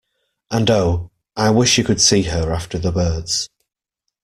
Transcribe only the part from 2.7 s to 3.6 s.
the birds!